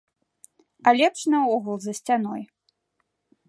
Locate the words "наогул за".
1.33-1.93